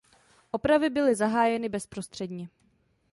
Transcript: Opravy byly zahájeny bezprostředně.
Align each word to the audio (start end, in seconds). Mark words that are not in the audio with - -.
Opravy 0.51 0.89
byly 0.89 1.15
zahájeny 1.15 1.69
bezprostředně. 1.69 2.49